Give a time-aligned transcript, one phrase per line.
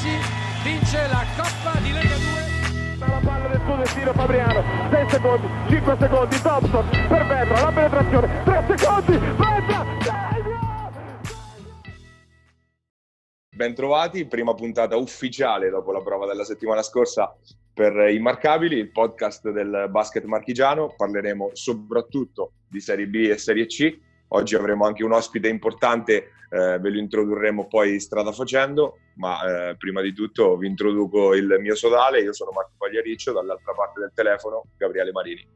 [0.00, 0.18] Brindisi
[0.64, 3.06] vince la Coppa di Lega 2.
[3.06, 8.42] La palla del suo destino Fabriano, 6 secondi, 5 secondi, Thompson per Vetra, la penetrazione,
[8.44, 9.86] 3 secondi, Vetra,
[13.54, 17.36] Bentrovati, prima puntata ufficiale dopo la prova della settimana scorsa
[17.74, 20.94] per Immarcabili, il podcast del basket marchigiano.
[20.96, 23.98] Parleremo soprattutto di Serie B e Serie C.
[24.32, 29.76] Oggi avremo anche un ospite importante, eh, ve lo introdurremo poi strada facendo, ma eh,
[29.76, 32.20] prima di tutto vi introduco il mio sodale.
[32.20, 35.46] Io sono Marco Pagliariccio, dall'altra parte del telefono Gabriele Marini.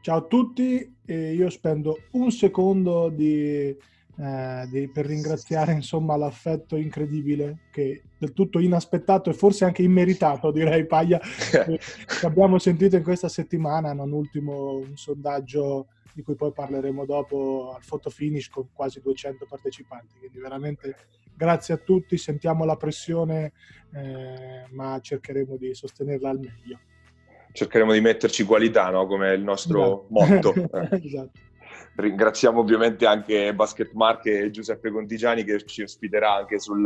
[0.00, 3.74] Ciao a tutti, io spendo un secondo di
[4.16, 10.52] eh, di, per ringraziare insomma l'affetto incredibile che del tutto inaspettato e forse anche immeritato
[10.52, 11.18] direi Paglia
[11.50, 11.80] che
[12.22, 17.82] abbiamo sentito in questa settimana non ultimo un sondaggio di cui poi parleremo dopo al
[17.86, 20.16] photo finish con quasi 200 partecipanti.
[20.18, 20.94] Quindi veramente
[21.34, 23.52] grazie a tutti sentiamo la pressione
[23.92, 26.78] eh, ma cercheremo di sostenerla al meglio.
[27.52, 29.06] Cercheremo di metterci qualità no?
[29.06, 30.52] come il nostro esatto.
[30.54, 30.98] motto.
[31.04, 31.40] Esatto.
[31.96, 36.84] Ringraziamo ovviamente anche Basket Mark e Giuseppe Contigiani che ci ospiterà anche sul,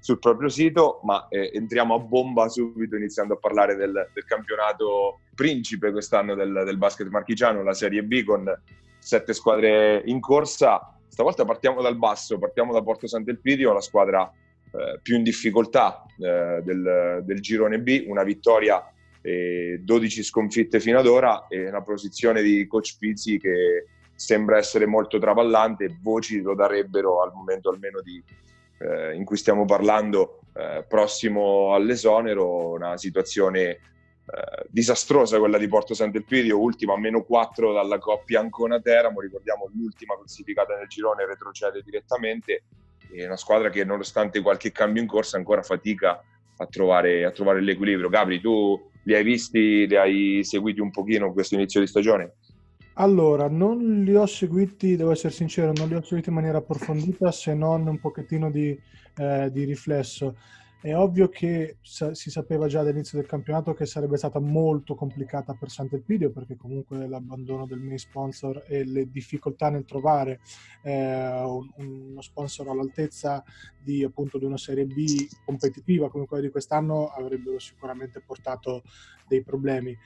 [0.00, 5.20] sul proprio sito, ma eh, entriamo a bomba subito iniziando a parlare del, del campionato
[5.34, 8.52] principe quest'anno del, del, basket marchigiano, la Serie B con
[8.98, 10.94] sette squadre in corsa.
[11.08, 14.30] Stavolta partiamo dal basso, partiamo da Porto Sant'Elpidio, la squadra
[14.70, 20.98] eh, più in difficoltà eh, del, del, girone B, una vittoria e 12 sconfitte fino
[20.98, 26.54] ad ora e una posizione di coach Pizzi che sembra essere molto traballante, voci lo
[26.54, 28.22] darebbero al momento almeno di,
[28.78, 33.60] eh, in cui stiamo parlando, eh, prossimo all'esonero, una situazione
[34.30, 40.16] eh, disastrosa quella di Porto Sant'Elpidio, ultima a meno 4 dalla coppia Ancona-Teramo, ricordiamo l'ultima
[40.16, 42.64] classificata nel girone retrocede direttamente,
[43.10, 46.22] è una squadra che nonostante qualche cambio in corsa ancora fatica
[46.58, 48.08] a trovare, a trovare l'equilibrio.
[48.08, 52.34] Gabri, tu li hai visti, li hai seguiti un pochino questo inizio di stagione?
[53.00, 57.30] Allora, non li ho seguiti, devo essere sincero, non li ho seguiti in maniera approfondita
[57.30, 58.76] se non un pochettino di,
[59.16, 60.36] eh, di riflesso.
[60.80, 65.54] È ovvio che sa- si sapeva già all'inizio del campionato che sarebbe stata molto complicata
[65.54, 70.40] per Sant'Elpidio perché comunque l'abbandono del main sponsor e le difficoltà nel trovare
[70.82, 73.42] eh, un- uno sponsor all'altezza
[73.76, 78.82] di, appunto, di una Serie B competitiva come quella di quest'anno avrebbero sicuramente portato
[79.26, 79.96] dei problemi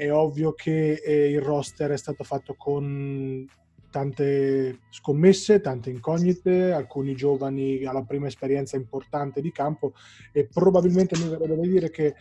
[0.00, 3.46] è ovvio che eh, il roster è stato fatto con
[3.90, 9.92] tante scommesse, tante incognite, alcuni giovani alla prima esperienza importante di campo
[10.32, 12.14] e probabilmente mi verrebbe da dire che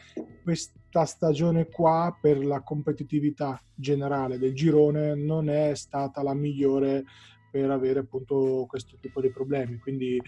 [0.43, 7.05] questa stagione qua per la competitività generale del girone non è stata la migliore
[7.49, 10.21] per avere appunto questo tipo di problemi, quindi eh,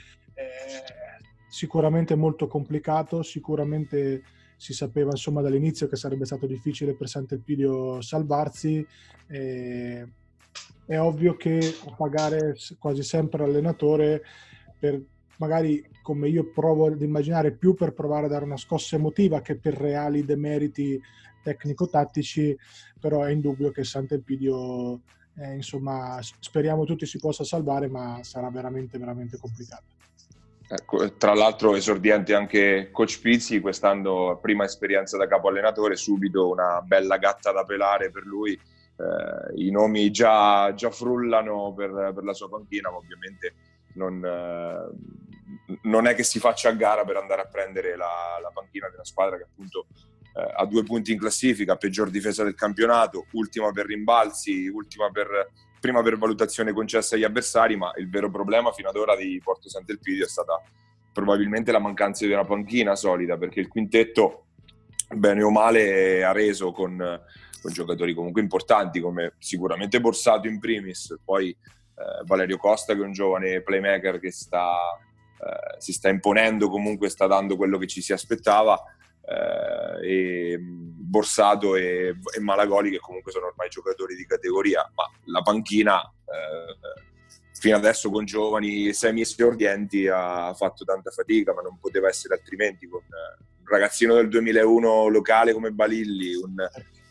[1.49, 4.23] sicuramente molto complicato, sicuramente
[4.61, 8.85] si sapeva insomma dall'inizio che sarebbe stato difficile per Sant'Elpidio salvarsi.
[9.27, 10.07] E
[10.85, 14.21] è ovvio che a pagare quasi sempre l'allenatore
[14.77, 15.01] per
[15.37, 19.57] magari come io provo ad immaginare più per provare a dare una scossa emotiva che
[19.57, 21.01] per reali demeriti
[21.41, 22.55] tecnico-tattici,
[22.99, 25.01] però è indubbio che Sant'Elpidio
[25.37, 30.00] eh, insomma speriamo tutti si possa salvare ma sarà veramente veramente complicato.
[30.73, 36.79] Ecco, tra l'altro esordiente anche Coach Pizzi, quest'anno prima esperienza da capo allenatore, subito una
[36.81, 38.53] bella gatta da pelare per lui.
[38.53, 43.53] Eh, I nomi già, già frullano per, per, la sua panchina, ma ovviamente
[43.95, 48.51] non, eh, non, è che si faccia a gara per andare a prendere la, la
[48.53, 49.87] panchina una squadra che appunto
[50.33, 55.49] eh, ha due punti in classifica, peggior difesa del campionato, ultima per rimbalzi, ultima per
[55.81, 59.67] prima per valutazione concessa agli avversari, ma il vero problema fino ad ora di Porto
[59.67, 60.61] Sant'Elpidio è stata
[61.11, 64.45] probabilmente la mancanza di una panchina solida, perché il quintetto,
[65.09, 66.95] bene o male, ha reso con,
[67.61, 73.03] con giocatori comunque importanti, come sicuramente Borsato in primis, poi eh, Valerio Costa che è
[73.03, 74.75] un giovane playmaker che sta,
[75.39, 78.81] eh, si sta imponendo, comunque sta dando quello che ci si aspettava,
[79.25, 85.41] eh, e Borsato e, e, Malagoli che comunque sono ormai giocatori di categoria, ma la
[85.41, 86.99] panchina eh,
[87.59, 92.87] fino adesso con giovani semi esordienti ha fatto tanta fatica, ma non poteva essere altrimenti
[92.87, 96.55] con eh, un ragazzino del 2001 locale come Balilli, un,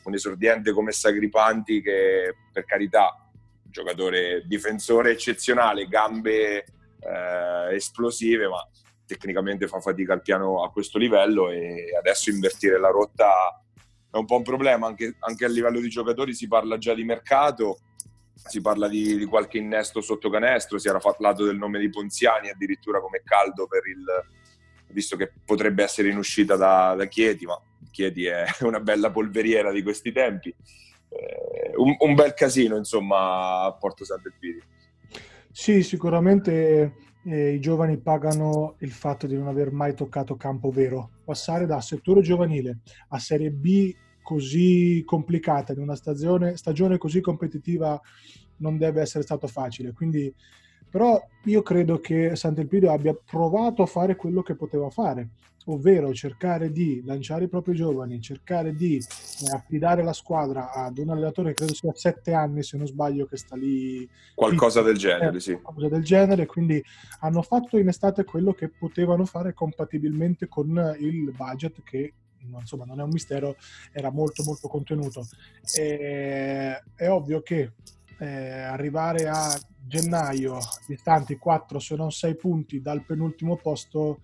[0.04, 3.30] un esordiente come Sagripanti che per carità
[3.62, 6.64] giocatore difensore eccezionale, gambe
[7.00, 8.66] eh, esplosive, ma
[9.10, 13.60] tecnicamente fa fatica al piano a questo livello e adesso invertire la rotta
[14.08, 17.02] è un po' un problema, anche, anche a livello di giocatori si parla già di
[17.02, 17.78] mercato,
[18.34, 22.50] si parla di, di, qualche innesto sotto canestro, si era parlato del nome di Ponziani
[22.50, 24.04] addirittura come caldo per il,
[24.92, 27.60] visto che potrebbe essere in uscita da, da Chieti, ma
[27.90, 30.54] Chieti è una bella polveriera di questi tempi.
[31.08, 34.62] Eh, un, un, bel casino, insomma, a Porto Sant'Elpidio.
[35.50, 41.10] Sì, sicuramente eh, i giovani pagano il fatto di non aver mai toccato campo vero.
[41.24, 42.78] Passare da settore giovanile
[43.08, 48.00] a Serie B così complicata, in una stagione, stagione così competitiva,
[48.58, 49.92] non deve essere stato facile.
[49.92, 50.32] Quindi,
[50.88, 55.30] però io credo che Sant'Elpidio abbia provato a fare quello che poteva fare,
[55.66, 61.10] ovvero cercare di lanciare i propri giovani, cercare di eh, affidare la squadra ad un
[61.10, 64.08] allenatore che credo sia sette anni, se non sbaglio, che sta lì.
[64.34, 65.60] Qualcosa del genere, eh, sì.
[65.60, 66.82] Qualcosa del genere, quindi
[67.20, 72.14] hanno fatto in estate quello che potevano fare compatibilmente con il budget che
[72.58, 73.56] insomma non è un mistero,
[73.92, 75.26] era molto molto contenuto.
[75.76, 77.72] E, è ovvio che
[78.18, 84.20] eh, arrivare a gennaio distanti 4 se non 6 punti dal penultimo posto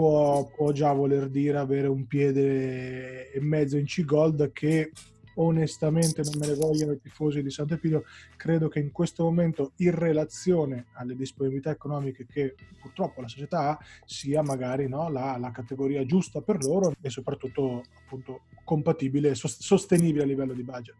[0.00, 4.92] può, può, già voler dire avere un piede e mezzo in C-Gold che
[5.34, 8.04] onestamente non me ne vogliono i tifosi di Sant'Epidio,
[8.36, 13.78] credo che in questo momento in relazione alle disponibilità economiche che purtroppo la società ha,
[14.06, 20.22] sia magari no, la, la, categoria giusta per loro e soprattutto appunto compatibile e sostenibile
[20.24, 20.96] a livello di budget.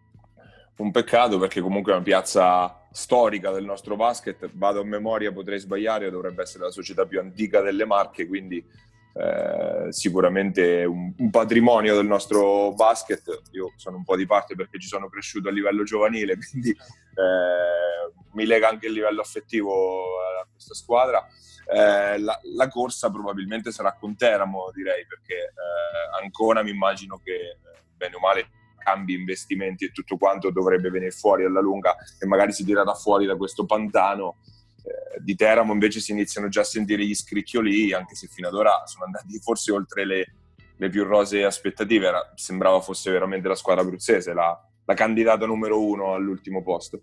[0.76, 5.58] Un peccato perché comunque è una piazza storica del nostro basket, vado a memoria, potrei
[5.58, 8.64] sbagliare, dovrebbe essere la società più antica delle Marche, quindi
[9.12, 13.42] eh, sicuramente un, un, patrimonio del nostro basket.
[13.52, 18.12] Io sono un po' di parte perché ci sono cresciuto a livello giovanile, quindi eh,
[18.32, 20.04] mi lega anche il livello affettivo
[20.40, 21.26] a questa squadra.
[21.72, 27.32] Eh, la, la, corsa probabilmente sarà con Teramo, direi, perché eh, Ancona mi immagino che
[27.32, 27.56] eh,
[27.96, 32.52] bene o male cambi investimenti e tutto quanto dovrebbe venire fuori alla lunga e magari
[32.52, 34.38] si tirerà fuori da questo pantano
[34.84, 38.54] eh, di Teramo invece si iniziano già a sentire gli scricchioli, anche se fino ad
[38.54, 40.34] ora sono andati forse oltre le,
[40.76, 42.06] le più rosee aspettative.
[42.06, 47.00] Era, sembrava fosse veramente la squadra abruzzese, la, la candidata numero uno all'ultimo posto.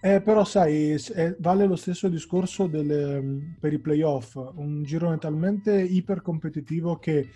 [0.00, 5.18] Eh, però sai, eh, vale lo stesso discorso delle, mm, per i playoff, un girone
[5.18, 7.28] talmente ipercompetitivo che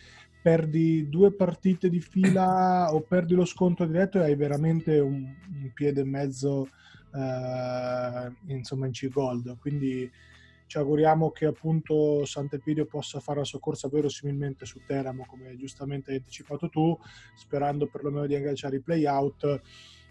[0.43, 5.71] perdi due partite di fila o perdi lo sconto diretto e hai veramente un, un
[5.75, 6.69] piede e mezzo
[7.15, 9.59] eh, insomma in C-Gold.
[9.59, 10.11] Quindi
[10.67, 16.13] ci auguriamo che appunto Sant'Epidio possa fare la sua corsa verosimilmente su Teramo, come giustamente
[16.13, 16.97] hai anticipato tu,
[17.35, 19.61] sperando perlomeno di agganciare i play-out.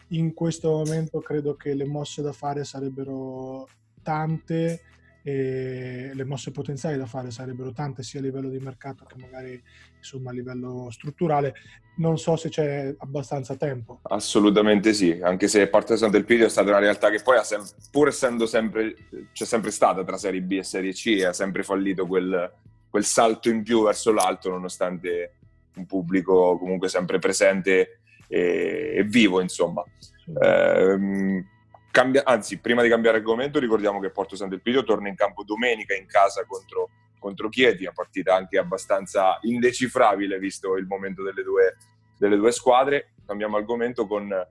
[0.09, 3.69] In questo momento credo che le mosse da fare sarebbero
[4.01, 4.81] tante
[5.21, 9.61] e le mosse potenziali da fare sarebbero tante sia a livello di mercato che magari
[9.97, 11.53] insomma a livello strutturale.
[11.97, 13.99] Non so se c'è abbastanza tempo.
[14.03, 17.67] Assolutamente sì anche se Partizan del Pidio è stata una realtà che poi ha sem-
[17.91, 18.95] pur essendo sempre
[19.33, 22.51] c'è sempre stata tra Serie B e Serie C ha sempre fallito quel,
[22.89, 25.33] quel salto in più verso l'alto nonostante
[25.75, 29.83] un pubblico comunque sempre presente e, e vivo insomma.
[29.97, 30.31] Sì.
[30.41, 31.43] eh,
[31.91, 36.05] Cambia, anzi, prima di cambiare argomento, ricordiamo che Porto Sant'Elpidio torna in campo domenica in
[36.05, 41.77] casa contro, contro Chieti, una partita anche abbastanza indecifrabile visto il momento delle due,
[42.17, 43.13] delle due squadre.
[43.25, 44.47] Cambiamo argomento con eh,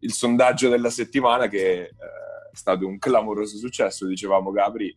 [0.00, 4.94] il sondaggio della settimana che eh, è stato un clamoroso successo, dicevamo Gabri,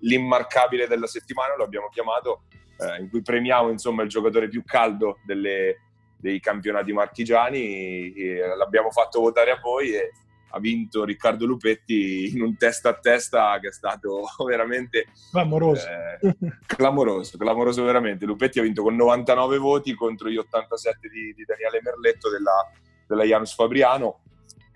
[0.00, 2.42] l'immarcabile della settimana lo abbiamo chiamato,
[2.78, 5.80] eh, in cui premiamo insomma il giocatore più caldo delle,
[6.16, 10.12] dei campionati marchigiani, l'abbiamo fatto votare a voi e
[10.50, 15.86] ha vinto Riccardo Lupetti in un testa a testa che è stato veramente clamoroso.
[15.86, 18.26] Eh, clamoroso, clamoroso veramente.
[18.26, 22.70] Lupetti ha vinto con 99 voti contro gli 87 di, di Daniele Merletto della,
[23.06, 24.22] della Janus Fabriano.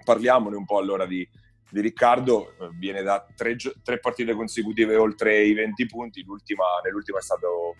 [0.05, 1.27] Parliamone un po' allora di,
[1.71, 7.23] di Riccardo, viene da tre, tre, partite consecutive oltre i 20 punti, L'ultima, nell'ultima è
[7.23, 7.75] stato,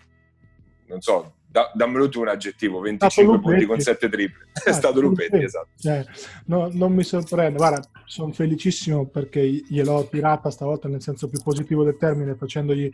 [0.87, 4.47] non so, da, dammelo tu un aggettivo, 25 punti con 7 triple.
[4.51, 5.69] È ah, stato Lupetti, esatto.
[5.83, 6.05] Eh,
[6.47, 11.85] no, non mi sorprende, guarda, sono felicissimo perché gliel'ho tirata stavolta nel senso più positivo
[11.85, 12.91] del termine, facendogli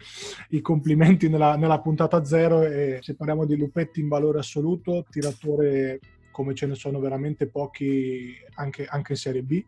[0.49, 5.99] i complimenti nella, nella puntata zero e se parliamo di Lupetti in valore assoluto, tiratore
[6.29, 9.63] come ce ne sono veramente pochi anche, anche in Serie B.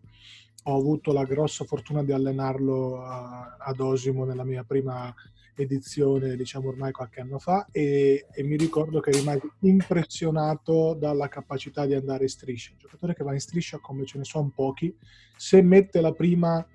[0.66, 5.12] Ho avuto la grossa fortuna di allenarlo ad Osimo nella mia prima
[5.56, 11.86] edizione, diciamo ormai qualche anno fa, e, e mi ricordo che rimasi impressionato dalla capacità
[11.86, 12.72] di andare in striscia.
[12.72, 14.96] Un giocatore che va in striscia come ce ne sono pochi,
[15.36, 16.66] se mette la prima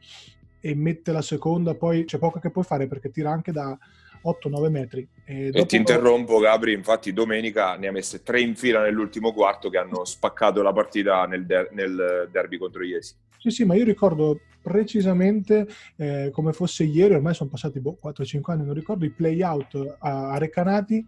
[0.61, 3.77] e mette la seconda, poi c'è poco che puoi fare perché tira anche da
[4.25, 5.09] 8-9 metri.
[5.25, 6.73] E, e ti interrompo, Gabri.
[6.73, 11.27] Infatti, domenica ne ha messe tre in fila nell'ultimo quarto che hanno spaccato la partita
[11.27, 13.15] nel, der- nel derby contro Iesi.
[13.39, 15.67] Sì, sì, ma io ricordo precisamente
[15.97, 20.31] eh, come fosse ieri, ormai sono passati boh, 4-5 anni, non ricordo, i play-out a,
[20.31, 21.05] a Recanati,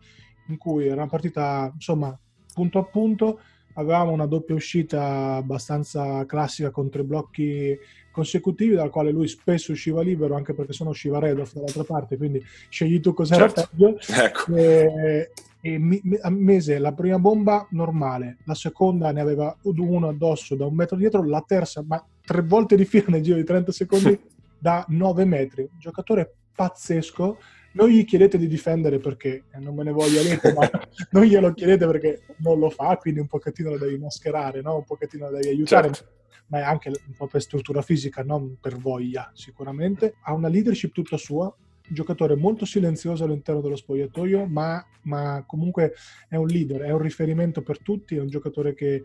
[0.49, 2.17] in cui era una partita, insomma,
[2.55, 3.41] punto a punto,
[3.75, 7.77] avevamo una doppia uscita abbastanza classica con tre blocchi
[8.11, 12.43] consecutivi, dal quale lui spesso usciva libero, anche perché sennò usciva Redoff dall'altra parte, quindi
[12.69, 13.69] scegli tu cos'era certo.
[13.71, 13.99] peggio.
[14.23, 14.57] Ecco.
[14.57, 15.31] E,
[15.63, 20.97] e mese la prima bomba normale, la seconda ne aveva uno addosso da un metro
[20.97, 24.19] dietro, la terza, ma tre volte di fila nel giro di 30 secondi
[24.59, 25.63] da 9 metri.
[25.63, 27.39] Un giocatore pazzesco.
[27.73, 30.69] Non gli chiedete di difendere perché eh, non me ne voglio detto, ma
[31.13, 34.77] non glielo chiedete perché non lo fa, quindi un pochettino lo devi mascherare, no?
[34.77, 35.93] un pochettino lo devi aiutare.
[35.93, 36.19] Certo
[36.51, 40.17] ma è anche un po' per struttura fisica, non per voglia sicuramente.
[40.23, 45.95] Ha una leadership tutta sua, un giocatore molto silenzioso all'interno dello spogliatoio, ma, ma, comunque
[46.29, 49.03] è un leader, è un riferimento per tutti, è un giocatore che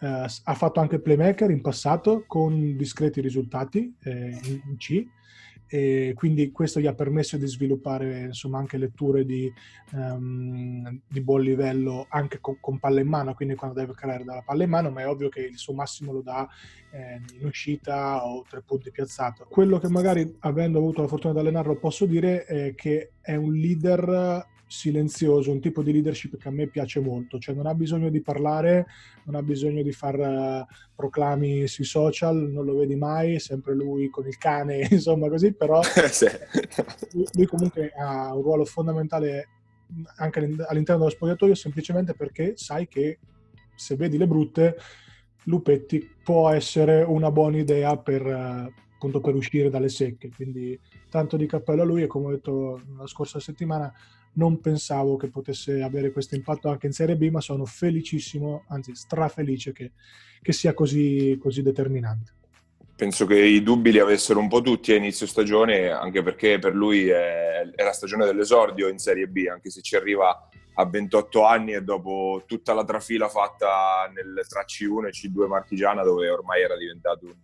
[0.00, 5.06] eh, ha fatto anche playmaker in passato con discreti risultati eh, in, C
[5.68, 9.52] e quindi questo gli ha permesso di sviluppare insomma anche letture di,
[9.92, 14.42] um, di buon livello anche con, con, palla in mano, quindi quando deve creare dalla
[14.42, 16.46] palla in mano, ma è ovvio che il suo massimo lo dà
[16.92, 19.46] eh, in uscita o tre punti piazzato.
[19.48, 23.52] Quello che magari avendo avuto la fortuna di allenarlo posso dire è che è un
[23.52, 28.10] leader silenzioso, un tipo di leadership che a me piace molto, cioè non ha bisogno
[28.10, 28.86] di parlare,
[29.24, 34.10] non ha bisogno di far uh, proclami sui social, non lo vedi mai, sempre lui
[34.10, 35.80] con il cane, insomma così, però
[37.32, 39.48] lui comunque ha un ruolo fondamentale
[40.16, 43.20] anche all'interno dello spogliatoio semplicemente perché sai che
[43.76, 44.76] se vedi le brutte,
[45.44, 51.36] Lupetti può essere una buona idea per, uh, appunto per uscire dalle secche, quindi tanto
[51.36, 53.92] di cappello a lui e come ho detto la scorsa settimana
[54.36, 58.94] non pensavo che potesse avere questo impatto anche in Serie B, ma sono felicissimo, anzi
[58.94, 59.92] strafelice che,
[60.42, 62.32] che sia così, così determinante.
[62.96, 66.74] Penso che i dubbi li avessero un po' tutti a inizio stagione, anche perché per
[66.74, 71.44] lui è, è la stagione dell'esordio in Serie B, anche se ci arriva a 28
[71.44, 76.62] anni e dopo tutta la trafila fatta nel, tra C1 e C2 Marchigiana, dove ormai
[76.62, 77.34] era diventato un,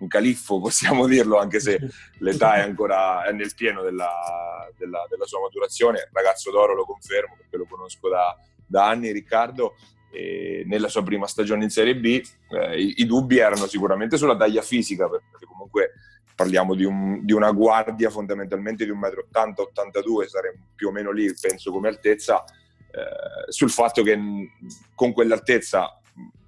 [0.00, 1.78] un califfo, possiamo dirlo, anche se
[2.18, 6.08] l'età è ancora è nel pieno della, della, della, sua maturazione.
[6.12, 9.76] Ragazzo d'oro lo confermo perché lo conosco da, da anni, Riccardo.
[10.12, 14.60] Nella sua prima stagione in Serie B eh, i, i, dubbi erano sicuramente sulla taglia
[14.60, 15.92] fisica, perché comunque
[16.34, 21.12] parliamo di, un, di una guardia fondamentalmente di 1,80 m, 82 saremmo più o meno
[21.12, 24.18] lì, penso come altezza, eh, sul fatto che
[24.96, 25.99] con quell'altezza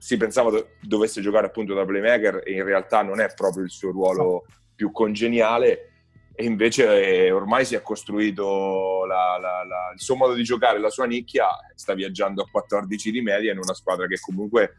[0.02, 3.70] si pensava do- dovesse giocare appunto da playmaker e in realtà non è proprio il
[3.70, 4.44] suo ruolo
[4.74, 5.90] più congeniale
[6.34, 10.80] e invece eh, ormai si è costruito la, la, la, il suo modo di giocare,
[10.80, 14.78] la sua nicchia, sta viaggiando a 14 di media in una squadra che comunque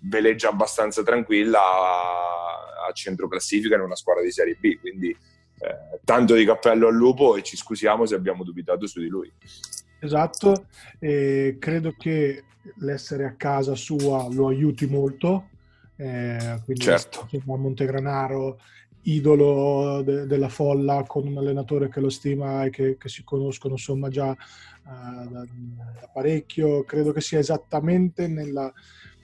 [0.00, 6.00] veleggia abbastanza tranquilla a, a centro classifica in una squadra di Serie B, quindi eh,
[6.02, 9.32] tanto di cappello al lupo e ci scusiamo se abbiamo dubitato su di lui.
[10.04, 10.66] Esatto,
[10.98, 12.44] e credo che
[12.76, 15.48] l'essere a casa sua lo aiuti molto.
[15.96, 17.26] Eh, quindi certo.
[17.30, 18.58] a Montegranaro,
[19.02, 23.74] idolo de- della folla, con un allenatore che lo stima e che, che si conoscono
[23.74, 26.84] insomma già uh, da, da, parecchio.
[26.84, 28.70] Credo che sia esattamente nella,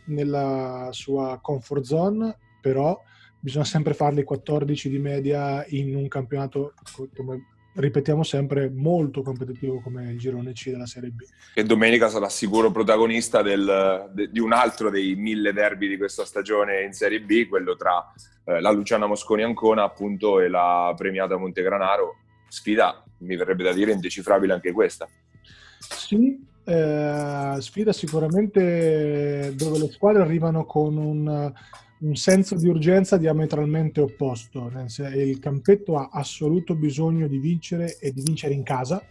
[0.07, 2.99] nella sua comfort zone, però
[3.39, 6.73] bisogna sempre farli 14 di media in un campionato
[7.15, 11.23] come ripetiamo sempre, molto competitivo come il girone C della Serie B.
[11.55, 16.25] E domenica sarà sicuro protagonista del, de, di un altro dei mille derby di questa
[16.25, 18.13] stagione in Serie B, quello tra
[18.45, 22.17] eh, la Luciana Mosconi Ancona appunto e la premiata Montegranaro.
[22.49, 25.09] Sfida, mi verrebbe da dire, indecifrabile anche questa.
[25.79, 31.53] Sì, eh, sfida sicuramente dove le squadre arrivano con un
[32.01, 34.71] un senso di urgenza diametralmente opposto.
[35.15, 39.03] Il campetto ha assoluto bisogno di vincere e di vincere in casa,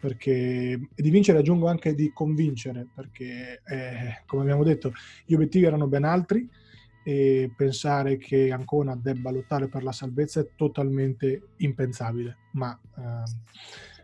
[0.00, 4.92] perché, di vincere aggiungo anche di convincere, perché eh, come abbiamo detto
[5.26, 6.48] gli obiettivi erano ben altri
[7.02, 13.22] e pensare che Ancona debba lottare per la salvezza è totalmente impensabile, ma eh,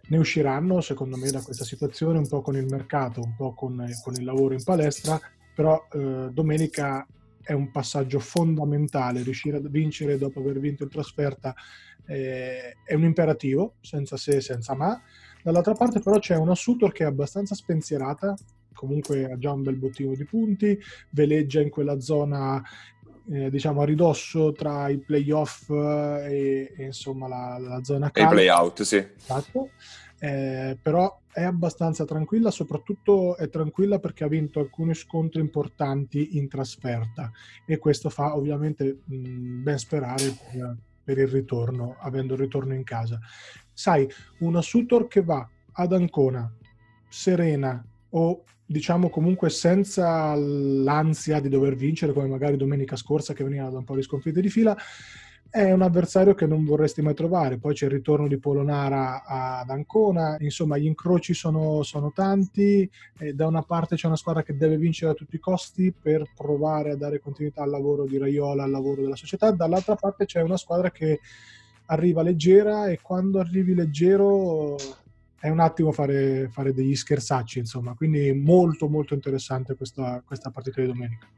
[0.09, 3.83] ne usciranno secondo me da questa situazione un po' con il mercato, un po' con,
[4.05, 5.19] con il lavoro in palestra,
[5.55, 7.07] però eh, domenica
[7.47, 11.55] è un passaggio fondamentale, riuscire a vincere dopo aver vinto in trasferta
[12.07, 15.01] eh, è un imperativo, senza se e senza ma.
[15.45, 18.35] Dall'altra parte però c'è una Sutor che è abbastanza spensierata,
[18.75, 20.77] comunque ha già un bel bottino di punti,
[21.11, 22.61] veleggia in quella zona
[23.31, 28.29] eh, diciamo a ridosso tra i playoff e, e insomma la, la zona calda.
[28.29, 29.07] E i playout, sì.
[29.17, 29.71] Esatto
[30.19, 36.49] eh, però è abbastanza tranquilla, soprattutto è tranquilla perché ha vinto alcuni scontri importanti in
[36.49, 37.31] trasferta
[37.67, 42.85] e questo fa ovviamente mh, ben sperare per, per il ritorno, avendo il ritorno in
[42.85, 43.21] casa.
[43.71, 46.51] Sai, una Sutor che va ad Ancona,
[47.07, 53.69] serena o diciamo comunque senza l'ansia di dover vincere come magari domenica scorsa che veniva
[53.69, 54.75] da un po' di sconfitte di fila,
[55.51, 57.59] è un avversario che non vorresti mai trovare.
[57.59, 62.89] Poi c'è il ritorno di Polonara ad Ancona, insomma gli incroci sono, sono tanti,
[63.19, 66.31] e da una parte c'è una squadra che deve vincere a tutti i costi per
[66.35, 70.43] provare a dare continuità al lavoro di Raiola, al lavoro della società, dall'altra parte c'è
[70.43, 71.21] una squadra che
[71.87, 74.77] arriva leggera e quando arrivi leggero
[75.39, 80.81] è un attimo fare, fare degli scherzacci, insomma, quindi molto molto interessante questa, questa partita
[80.81, 81.29] di domenica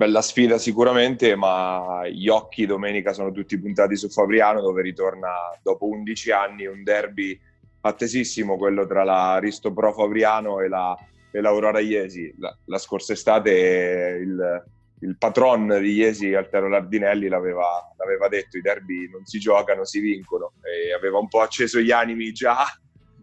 [0.00, 5.28] bella sfida sicuramente, ma gli occhi domenica sono tutti puntati su Fabriano dove ritorna
[5.62, 7.38] dopo 11 anni un derby
[7.82, 10.96] attesissimo, quello tra la Risto Pro Fabriano e la,
[11.30, 12.32] e l'Aurora Iesi.
[12.38, 14.64] La, la scorsa estate il,
[15.00, 20.00] il, patron di Iesi, Altero Lardinelli, l'aveva, l'aveva, detto, i derby non si giocano, si
[20.00, 22.64] vincono e aveva un po' acceso gli animi già,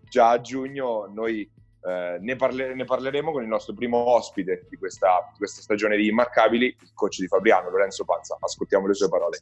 [0.07, 1.11] già a giugno.
[1.11, 1.49] Noi
[1.87, 5.95] eh, ne, parle- ne, parleremo con il nostro primo ospite di questa, di questa stagione
[5.95, 8.35] di Immarcabili, il coach di Fabriano, Lorenzo Panza.
[8.37, 9.37] Ascoltiamo le sue parole.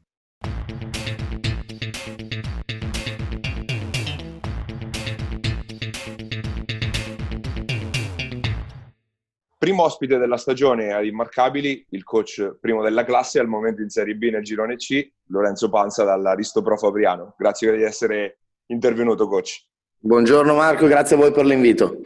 [9.57, 14.13] Primo ospite della stagione ad Immarcabili, il coach primo della classe, al momento in Serie
[14.13, 17.33] B nel girone C, Lorenzo Panza dall'Aristo Pro Fabriano.
[17.35, 19.65] Grazie di essere intervenuto, coach.
[19.97, 22.01] Buongiorno Marco, grazie a voi per l'invito.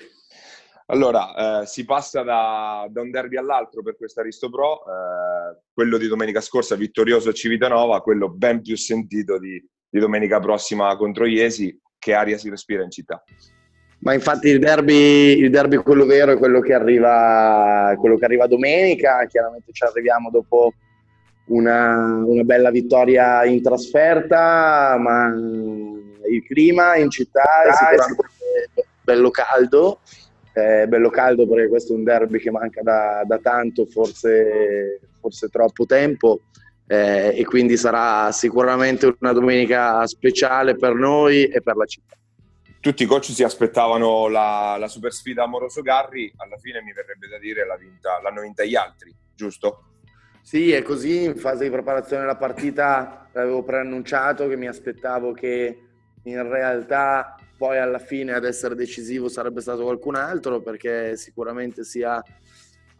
[0.91, 5.97] Allora, eh, si passa da, da, un derby all'altro per questa Aristo Pro, eh, quello
[5.97, 11.25] di domenica scorsa vittorioso a Civitanova, quello ben più sentito di, di, domenica prossima contro
[11.25, 11.79] Iesi.
[11.99, 13.21] Che aria si respira in città?
[13.99, 18.47] Ma infatti il derby, il derby quello vero è quello che, arriva, quello che arriva
[18.47, 20.73] domenica, chiaramente ci arriviamo dopo
[21.47, 29.99] una, una bella vittoria in trasferta, ma il clima in città è sicuramente bello caldo
[30.53, 35.49] è bello caldo perché questo è un derby che manca da, da tanto, forse, forse,
[35.49, 36.41] troppo tempo
[36.87, 42.15] eh, e quindi sarà sicuramente una domenica speciale per noi e per la città.
[42.79, 47.27] Tutti i coach si aspettavano la, la super sfida amoroso Garri, alla fine mi verrebbe
[47.27, 49.83] da dire l'ha vinta, l'hanno vinta gli altri, giusto?
[50.41, 55.77] Sì, è così, in fase di preparazione della partita l'avevo preannunciato che mi aspettavo che
[56.23, 62.23] in realtà poi alla fine ad essere decisivo sarebbe stato qualcun altro perché sicuramente sia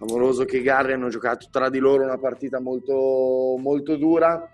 [0.02, 4.50] Amoroso che Garri hanno giocato tra di loro una partita molto, molto dura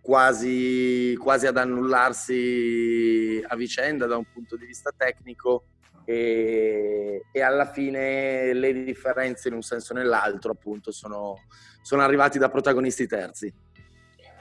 [0.00, 5.64] quasi, quasi ad annullarsi a vicenda da un punto di vista tecnico
[6.06, 11.34] e, e, alla fine le differenze in un senso o nell'altro appunto sono,
[11.82, 13.52] sono arrivati da protagonisti terzi.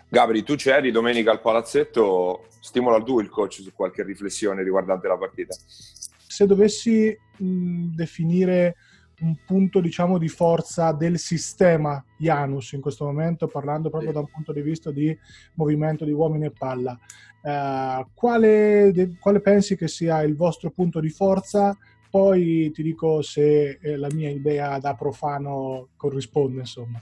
[0.10, 5.18] Gabri, tu c'eri domenica al palazzetto, stimola tu il coach su qualche riflessione riguardante la
[5.18, 5.54] partita.
[5.56, 8.76] Se dovessi mh, definire
[9.20, 14.28] un punto diciamo di forza del sistema Janus in questo momento, parlando proprio da un
[14.28, 15.18] punto di vista di
[15.56, 16.98] movimento di uomini e palla,
[17.42, 21.78] eh, quale, de, quale pensi che sia il vostro punto di forza?
[22.10, 27.02] Poi ti dico se eh, la mia idea da profano corrisponde, insomma.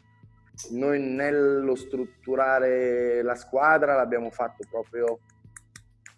[0.71, 5.19] Noi nello strutturare la squadra l'abbiamo fatto proprio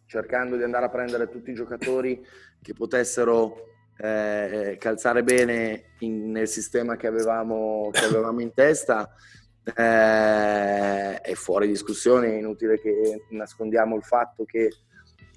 [0.06, 2.26] cercando di andare a prendere tutti i giocatori
[2.62, 9.10] che potessero eh, calzare bene in, nel sistema che avevamo, che avevamo in testa.
[9.64, 14.70] Eh, è fuori discussione, è inutile che nascondiamo il fatto che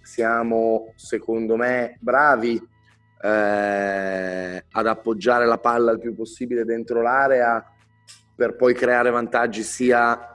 [0.02, 2.56] siamo, secondo me, bravi
[3.22, 7.64] eh, ad appoggiare la palla il più possibile dentro l'area
[8.40, 10.35] per poi creare vantaggi sia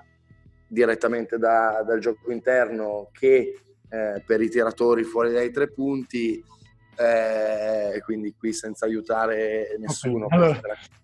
[0.67, 6.39] direttamente da, dal gioco interno che eh, per i tiratori fuori dai tre punti
[6.95, 10.25] eh, quindi qui senza aiutare nessuno.
[10.25, 10.37] Okay.
[10.37, 10.61] Allora,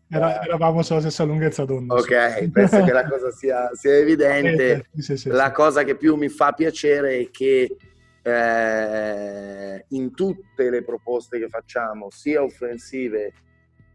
[0.09, 1.95] era, eravamo sulla stessa lunghezza d'onda.
[1.95, 4.85] Ok, penso che la cosa sia, sia evidente.
[4.93, 7.77] Sì, sì, sì, la cosa che più mi fa piacere è che
[8.21, 13.33] eh, in tutte le proposte che facciamo, sia offensive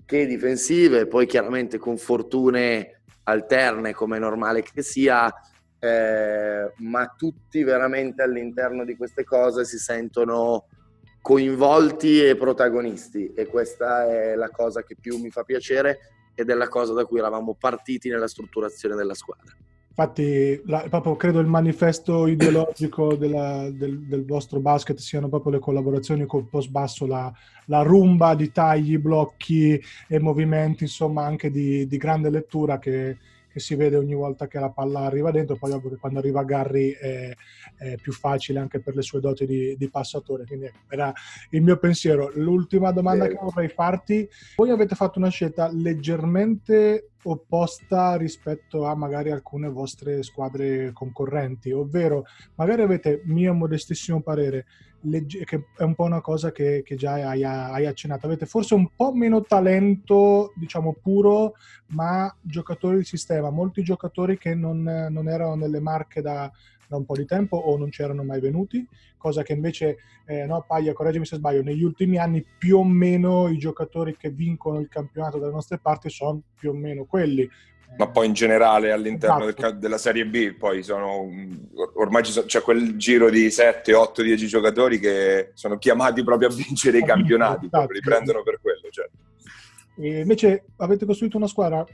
[0.07, 2.96] che difensive, poi chiaramente con fortune
[3.29, 5.33] alterne come è normale che sia,
[5.79, 10.67] eh, ma tutti veramente all'interno di queste cose si sentono
[11.21, 15.99] coinvolti e protagonisti e questa è la cosa che più mi fa piacere
[16.37, 19.53] ed è la cosa da cui eravamo partiti nella strutturazione della squadra.
[19.99, 25.59] Infatti, la, proprio credo il manifesto ideologico della, del, del, vostro basket siano proprio le
[25.59, 27.33] collaborazioni col post basso, la,
[27.65, 33.17] la rumba di tagli, blocchi e movimenti, insomma, anche di, di grande lettura che,
[33.57, 36.45] che, si vede ogni volta che la palla arriva dentro, poi ovvio che quando arriva
[36.45, 37.35] Garry è,
[37.77, 41.13] è più facile anche per le sue doti di, di passatore, quindi era
[41.51, 42.31] il mio pensiero.
[42.35, 49.31] L'ultima domanda che vorrei farti, voi avete fatto una scelta leggermente opposta rispetto a magari
[49.31, 52.25] alcune vostre squadre concorrenti, ovvero
[52.57, 54.67] magari avete, mio modestissimo parere,
[55.09, 58.75] legge- che è un po' una cosa che, che già hai, hai, accennato, avete forse
[58.75, 61.55] un po' meno talento, diciamo puro,
[61.89, 66.51] ma giocatori di sistema, molti giocatori che non, non erano nelle marche da,
[66.89, 70.65] da un po' di tempo o non c'erano mai venuti, cosa che invece, eh, no,
[70.67, 74.89] Paglia, correggimi se sbaglio, negli ultimi anni più o meno i giocatori che vincono il
[74.89, 77.49] campionato dalle nostre parti sono più o meno quelli.
[77.99, 79.71] Ma poi in generale all'interno esatto.
[79.71, 81.29] del, della Serie B, poi sono
[81.95, 86.53] ormai c'è cioè quel giro di 7, 8, 10 giocatori che sono chiamati proprio a
[86.53, 87.93] vincere i campionati, esatto.
[87.93, 88.81] li prendono per quello.
[89.99, 91.87] E invece avete costruito una squadra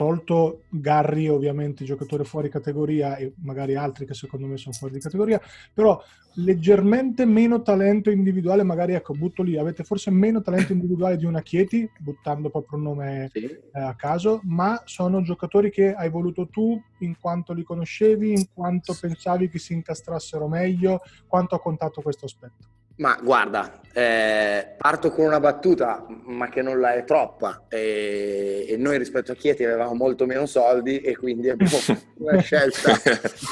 [0.00, 5.00] tolto Garri ovviamente giocatore fuori categoria e magari altri che secondo me sono fuori di
[5.00, 5.38] categoria,
[5.74, 6.02] però
[6.36, 11.42] leggermente meno talento individuale, magari ecco, butto lì, avete forse meno talento individuale di una
[11.42, 13.44] Chieti, buttando proprio un nome sì.
[13.44, 18.46] eh, a caso, ma sono giocatori che hai voluto tu in quanto li conoscevi, in
[18.54, 22.69] quanto pensavi che si incastrassero meglio, quanto ha contato questo aspetto?
[23.00, 27.64] Ma guarda, eh, parto con una battuta, ma che non la è troppa.
[27.66, 32.38] E, e noi rispetto a Chieti avevamo molto meno soldi e quindi abbiamo fatto una
[32.40, 32.92] scelta,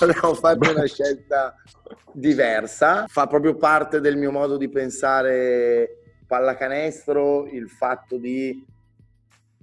[0.02, 1.54] abbiamo fatto una scelta
[2.12, 3.06] diversa.
[3.08, 8.62] Fa proprio parte del mio modo di pensare pallacanestro il fatto di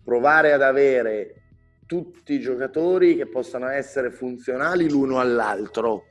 [0.04, 1.44] provare ad avere
[1.86, 6.06] tutti i giocatori che possano essere funzionali l'uno all'altro.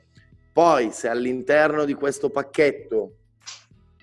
[0.53, 3.17] Poi se all'interno di questo pacchetto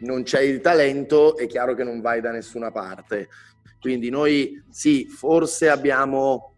[0.03, 3.29] non c'è il talento, è chiaro che non vai da nessuna parte.
[3.81, 6.57] Quindi noi sì, forse abbiamo,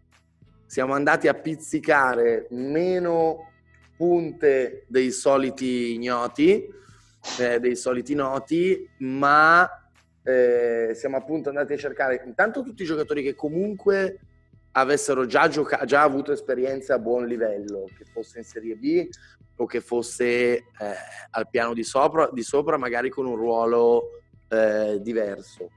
[0.67, 3.51] siamo andati a pizzicare meno
[3.97, 6.67] punte dei soliti ignoti,
[7.39, 9.67] eh, dei soliti noti, ma
[10.23, 14.19] eh, siamo appunto andati a cercare intanto tutti i giocatori che comunque
[14.71, 19.07] avessero già, gioca- già avuto esperienze a buon livello, che fosse in Serie B
[19.57, 20.65] o che fosse eh,
[21.31, 25.69] al piano di sopra, di sopra, magari con un ruolo eh, diverso.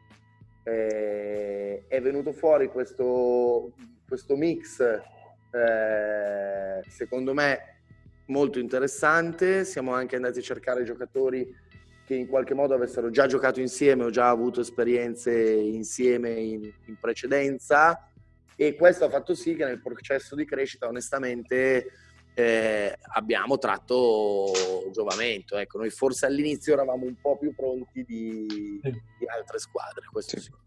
[0.64, 3.72] Eh, è venuto fuori questo,
[4.06, 7.82] questo mix, eh, secondo me,
[8.26, 9.64] molto interessante.
[9.64, 11.66] Siamo anche andati a cercare giocatori
[12.04, 16.96] che in qualche modo avessero già giocato insieme o già avuto esperienze insieme in, in
[16.98, 18.10] precedenza
[18.56, 21.90] e questo ha fatto sì che nel processo di crescita onestamente
[22.38, 24.52] eh, abbiamo tratto
[24.92, 25.56] giovamento.
[25.56, 28.46] Ecco, noi forse all'inizio eravamo un po' più pronti di,
[28.80, 30.44] di altre squadre, questo sì.
[30.44, 30.66] sì.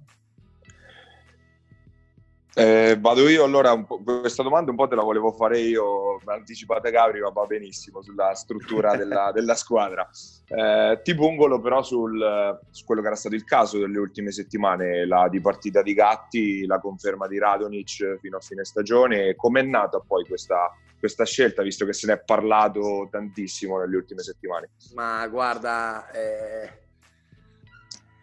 [2.53, 6.89] Eh, vado io allora, questa domanda un po' te la volevo fare io, me anticipata
[6.89, 10.05] Gabri, ma va benissimo sulla struttura della, della squadra.
[10.47, 15.05] Eh, ti pungolo però sul, su quello che era stato il caso delle ultime settimane,
[15.05, 19.33] la dipartita di Gatti, la conferma di Radonic fino a fine stagione.
[19.35, 20.69] Com'è nata poi questa,
[21.01, 24.69] questa scelta, visto che se ne è parlato tantissimo nelle ultime settimane?
[24.93, 26.65] Ma guarda, eh,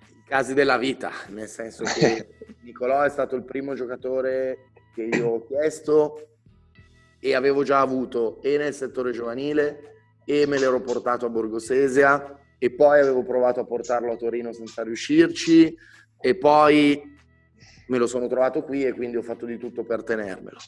[0.06, 2.28] i casi della vita, nel senso che
[2.62, 6.36] Nicolò è stato il primo giocatore che io ho chiesto
[7.18, 12.70] e avevo già avuto e nel settore giovanile e me l'ero portato a Borgosesia e
[12.70, 15.76] poi avevo provato a portarlo a Torino senza riuscirci
[16.20, 17.16] e poi
[17.88, 20.58] me lo sono trovato qui e quindi ho fatto di tutto per tenermelo.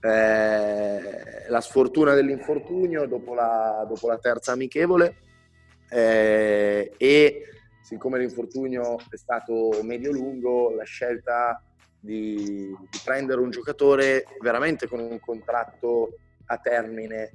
[0.00, 5.16] Eh, la sfortuna dell'infortunio dopo la, dopo la terza amichevole
[5.90, 7.44] eh, e
[7.82, 11.60] siccome l'infortunio è stato medio-lungo, la scelta
[11.98, 16.14] di, di, prendere un giocatore veramente con un contratto
[16.46, 17.32] a termine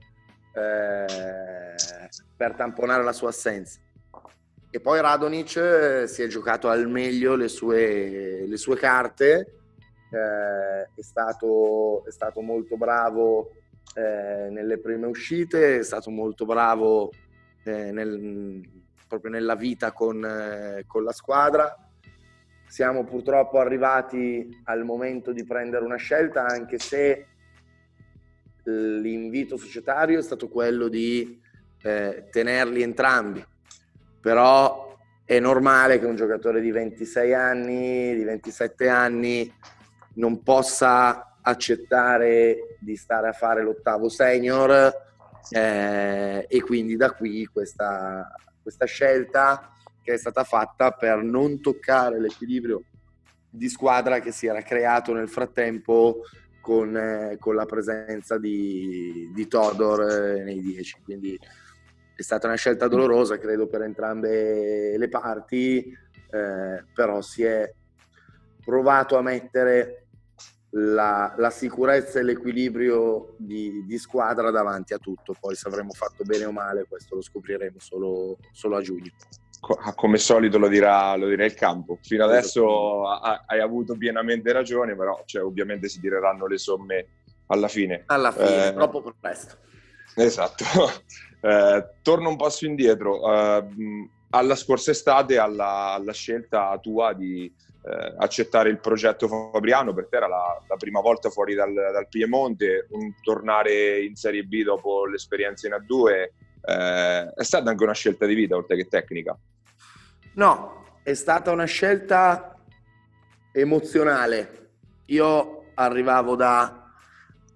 [0.54, 1.76] eh,
[2.36, 3.80] per tamponare la sua assenza.
[4.72, 9.65] E poi Radonic eh, si è giocato al meglio le sue, le sue carte,
[10.12, 13.52] eh, è, stato, è, stato, molto bravo
[13.96, 17.12] eh, nelle prime uscite, è stato molto bravo
[17.64, 18.62] eh, nel,
[19.08, 21.76] proprio nella vita con, eh, con la squadra.
[22.68, 27.28] Siamo purtroppo arrivati al momento di prendere una scelta, anche se
[28.64, 31.40] l'invito societario è stato quello di
[31.82, 33.46] eh, tenerli entrambi.
[34.20, 39.54] Però è normale che un giocatore di 26 anni, di 27 anni,
[40.16, 44.94] non possa accettare di stare a fare l'ottavo senior
[45.52, 52.20] eh, e quindi da qui questa, questa scelta che è stata fatta per non toccare
[52.20, 52.84] l'equilibrio
[53.50, 56.22] di squadra che si era creato nel frattempo
[56.62, 61.02] con, eh, con la presenza di, di Todor eh, nei 10.
[61.04, 61.40] Quindi
[62.16, 65.96] è stata una scelta dolorosa, credo, per entrambe le parti,
[66.32, 67.72] eh, però si è
[68.64, 70.05] provato a mettere
[70.78, 75.34] la, la sicurezza e l'equilibrio di, di, squadra davanti a tutto.
[75.40, 79.12] Poi se avremo fatto bene o male, questo lo scopriremo solo, solo a giugno.
[79.96, 81.98] Come solito lo dirà, lo dirà, il campo.
[82.02, 87.08] Fino adesso hai avuto pienamente ragione, però cioè, ovviamente si tireranno le somme
[87.48, 88.04] alla fine.
[88.08, 89.58] Alla fine, eh, troppo presto.
[90.16, 90.64] Esatto.
[91.46, 93.32] Eh, torno un passo indietro.
[93.32, 93.68] Eh,
[94.32, 97.54] alla scorsa estate, alla, alla scelta tua di
[97.88, 102.08] eh, accettare il progetto Fabriano, per te era la, la prima volta fuori dal, dal,
[102.08, 106.30] Piemonte, un tornare in Serie B dopo l'esperienza in A2,
[106.68, 109.38] eh, è stata anche una scelta di vita oltre che tecnica?
[110.34, 112.56] No, è stata una scelta
[113.52, 114.70] emozionale.
[115.06, 116.92] Io arrivavo da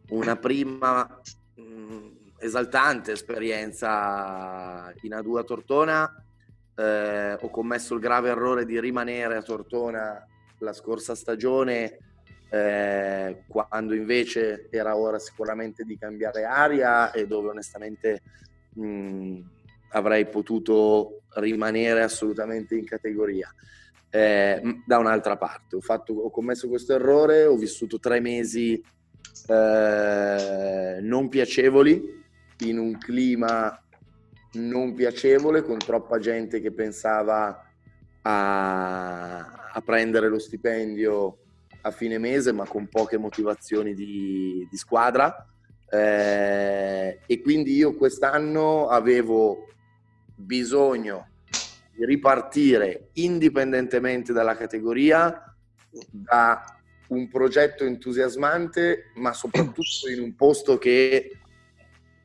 [0.09, 1.19] una prima
[2.39, 6.23] esaltante esperienza in A2 a Tortona.
[6.79, 10.25] Eh, ho commesso il grave errore di rimanere a Tortona
[10.59, 11.97] la scorsa stagione,
[12.49, 18.21] eh, quando invece era ora sicuramente di cambiare aria e dove onestamente
[18.75, 19.39] mh,
[19.89, 23.53] avrei potuto rimanere assolutamente in categoria.
[24.09, 28.81] Eh, da un'altra parte, ho, fatto, ho commesso questo errore, ho vissuto tre mesi
[29.47, 32.23] eh, non piacevoli
[32.59, 33.77] in un clima
[34.53, 37.65] non piacevole, con troppa gente che pensava
[38.21, 39.37] a,
[39.71, 41.37] a prendere lo stipendio
[41.81, 45.45] a fine mese, ma con poche motivazioni di, di squadra.
[45.91, 49.67] Eh, e quindi io quest'anno avevo
[50.35, 51.27] bisogno
[51.95, 55.43] di ripartire indipendentemente dalla categoria
[56.11, 56.63] da
[57.07, 61.38] un progetto entusiasmante, ma soprattutto in un posto che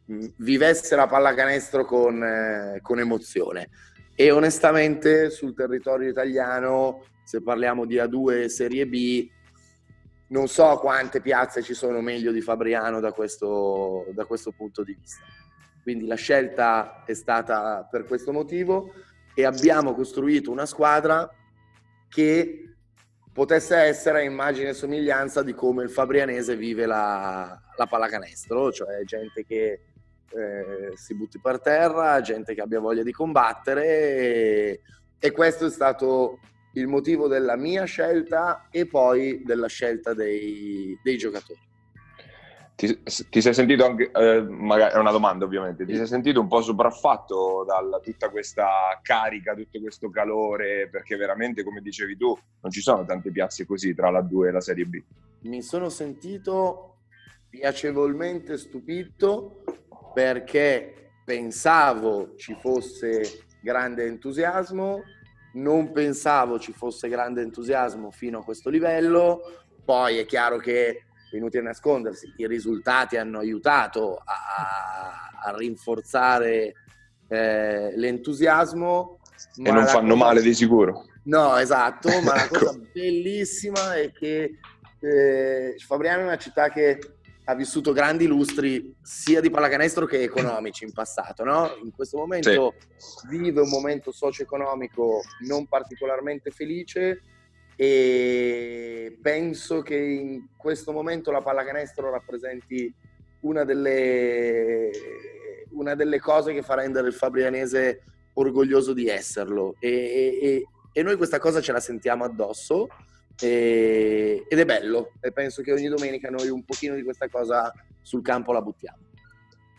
[0.07, 3.69] vivesse la pallacanestro con, eh, con emozione.
[4.15, 9.29] E onestamente sul territorio italiano, se parliamo di A2 e Serie B,
[10.29, 14.97] non so quante piazze ci sono meglio di Fabriano da questo, da questo punto di
[14.99, 15.23] vista.
[15.83, 18.93] Quindi la scelta è stata per questo motivo
[19.35, 21.29] e abbiamo costruito una squadra
[22.09, 22.77] che
[23.33, 29.45] potesse essere immagine e somiglianza di come il fabrianese vive la, la pallacanestro, cioè gente
[29.45, 29.81] che
[30.31, 34.81] eh, si butti per terra, gente che abbia voglia di combattere e,
[35.19, 36.39] e questo è stato
[36.75, 41.61] il motivo della mia scelta e poi della scelta dei, dei giocatori.
[42.77, 46.49] Ti, ti, sei sentito anche, eh, magari è una domanda ovviamente, ti sei sentito un
[46.49, 52.73] po' sopraffatto da tutta questa carica, tutto questo calore, perché veramente come dicevi tu non
[52.73, 55.01] ci sono tante piazze così tra la 2 e la Serie B.
[55.43, 56.97] Mi sono sentito
[57.49, 59.63] piacevolmente stupito
[60.15, 65.03] perché pensavo ci fosse grande entusiasmo,
[65.55, 71.63] non pensavo ci fosse grande entusiasmo fino a questo livello, poi è chiaro che, inutile
[71.65, 76.75] nascondersi, i risultati hanno aiutato a, a rinforzare
[77.29, 79.19] eh, l'entusiasmo.
[79.57, 80.25] E non fanno cosa...
[80.25, 81.07] male di sicuro.
[81.25, 82.87] No, esatto, ma la cosa ecco.
[82.93, 84.59] bellissima è che
[85.01, 86.99] eh, Fabriano è una città che
[87.47, 91.75] ha vissuto grandi lustri sia di pallacanestro che economici in passato, no?
[91.83, 93.27] In questo momento sì.
[93.29, 97.21] vive un momento socio-economico non particolarmente felice
[97.77, 102.93] e penso che in questo momento la pallacanestro rappresenti
[103.41, 104.91] una delle,
[105.71, 108.03] una delle cose che fa rendere il fabrianese
[108.35, 112.89] orgoglioso di esserlo e, e, e noi questa cosa ce la sentiamo addosso
[113.41, 117.73] e, ed è bello e penso che ogni domenica noi un pochino di questa cosa
[118.03, 118.99] sul campo la buttiamo.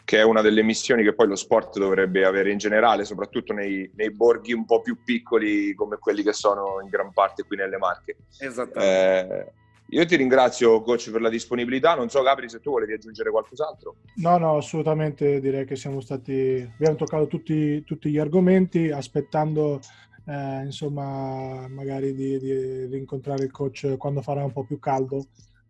[0.04, 3.90] Che è una delle missioni che poi lo sport dovrebbe avere in generale, soprattutto nei,
[3.96, 7.78] nei borghi un po' più piccoli come quelli che sono in gran parte qui nelle
[7.78, 8.18] Marche.
[8.38, 9.48] Esattamente.
[9.48, 11.96] Eh, io ti ringrazio, coach, per la disponibilità.
[11.96, 13.96] Non so, Gabri, se tu volevi aggiungere qualcos'altro.
[14.16, 15.40] No, no, assolutamente.
[15.40, 16.68] Direi che siamo stati.
[16.74, 19.80] Abbiamo toccato tutti, tutti gli argomenti, aspettando
[20.26, 25.28] eh, insomma, magari di, di, rincontrare il coach quando farà un po' più caldo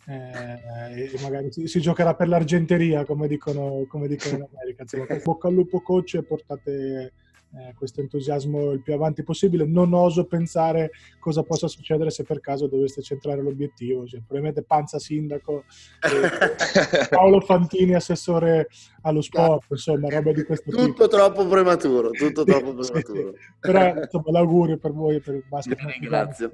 [0.08, 4.84] eh, e magari si, si, giocherà per l'argenteria, come dicono, come dicono in America.
[4.84, 7.14] Insomma, bocca al lupo coach e portate
[7.58, 9.66] eh, questo entusiasmo il più avanti possibile.
[9.66, 14.06] Non oso pensare cosa possa succedere se per caso doveste centrare l'obiettivo.
[14.06, 15.64] Cioè, probabilmente Panza Sindaco,
[16.02, 18.68] eh, Paolo Fantini assessore
[19.02, 21.04] allo sport, insomma, roba di questo tutto tipo.
[21.04, 23.34] Tutto troppo prematuro, tutto troppo prematuro.
[23.34, 25.80] sì, Però insomma, l'augurio per voi e per il basket.
[26.00, 26.50] Grazie.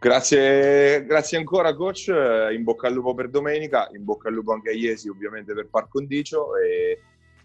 [0.00, 4.70] Grazie, grazie ancora coach, in bocca al lupo per domenica, in bocca al lupo anche
[4.70, 6.98] a Iesi ovviamente per par condicio e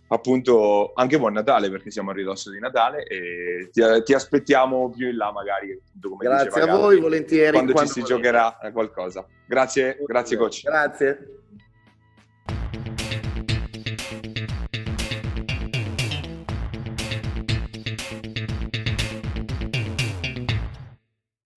[0.08, 5.10] appunto anche buon Natale perché siamo a ridosso di Natale e ti, ti aspettiamo più
[5.10, 5.80] in là magari.
[6.02, 7.54] Come grazie a voi, volentieri.
[7.54, 8.30] Quando, quando ci si volete.
[8.30, 9.26] giocherà qualcosa.
[9.48, 10.62] Grazie, grazie coach.
[10.63, 11.30] Grazie.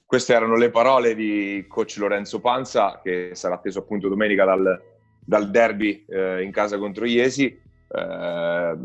[0.09, 4.83] Queste erano le parole di coach Lorenzo Panza che sarà atteso appunto domenica dal,
[5.21, 8.77] dal derby eh, in casa contro Iesi eh,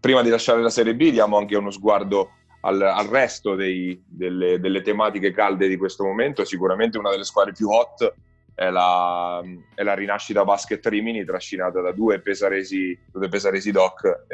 [0.00, 2.30] prima di lasciare la Serie B diamo anche uno sguardo
[2.62, 6.44] al, al resto dei, delle, delle, tematiche calde di questo momento.
[6.44, 8.14] Sicuramente una delle squadre più hot
[8.54, 9.42] è la,
[9.74, 14.26] è la rinascita basket Rimini, trascinata da due pesaresi, due pesaresi doc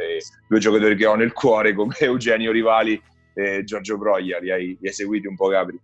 [0.49, 3.01] due giocatori che ho nel cuore come Eugenio Rivali
[3.35, 4.39] e Giorgio Broglia.
[4.39, 5.79] Li hai, li hai seguiti un po', Gabri?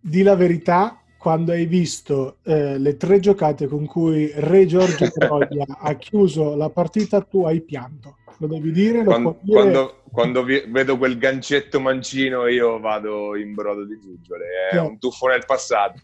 [0.00, 5.66] Di la verità, quando hai visto eh, le tre giocate con cui Re Giorgio Broglia
[5.66, 8.18] ha chiuso la partita, tu hai pianto.
[8.38, 9.02] Lo devi dire?
[9.02, 9.60] Lo quando, dire...
[9.60, 14.44] quando, quando vi, vedo quel gancetto mancino, io vado in brodo di giuggiole.
[14.70, 14.78] È sì.
[14.78, 16.02] un tuffo nel passato.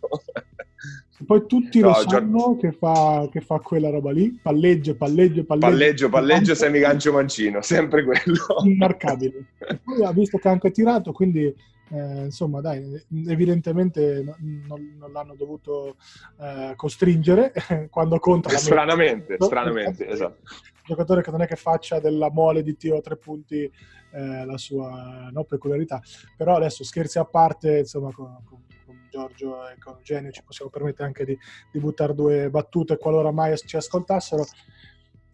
[1.25, 2.57] Poi tutti no, lo sanno Giorgio...
[2.57, 4.37] che, fa, che, fa, quella roba lì.
[4.43, 5.71] Palleggio, palleggio, palleggio.
[5.71, 7.63] Palleggio, palleggio, semigancio mancino.
[7.63, 8.45] Sempre quello.
[8.65, 9.45] Immarcabile.
[9.85, 11.55] poi ha visto che ha anche tirato, quindi
[11.91, 12.83] eh, insomma, dai,
[13.27, 14.23] evidentemente
[14.67, 15.97] non, non l'hanno dovuto
[16.41, 17.53] eh, costringere
[17.91, 18.49] quando conta.
[18.51, 20.41] Stranamente, stranamente, esatto.
[20.43, 23.71] Un giocatore che non è che faccia della mole di tiro a tre punti
[24.13, 26.01] eh, la sua no, peculiarità.
[26.37, 30.71] Però adesso scherzi a parte, insomma, con, con, con Giorgio e con Eugenio ci possiamo
[30.71, 31.39] permettere anche di,
[31.71, 34.45] di buttare due battute qualora mai ci ascoltassero.